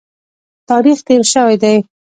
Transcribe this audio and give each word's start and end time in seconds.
تاریخ 0.69 0.97
تېر 1.07 1.21
شوی 1.33 1.55
دی. 1.63 1.75